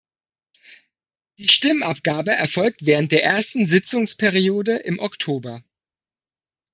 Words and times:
Die 1.37 1.47
Stimmabgabe 1.47 2.31
erfolgt 2.31 2.87
während 2.87 3.11
der 3.11 3.23
ersten 3.23 3.67
Sitzungsperiode 3.67 4.77
im 4.77 4.97
Oktober. 4.97 5.63